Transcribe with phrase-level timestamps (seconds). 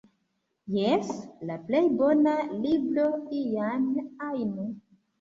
[0.77, 1.11] Jes,
[1.51, 3.07] la plej bona libro
[3.45, 3.89] iam
[4.33, 4.61] ajn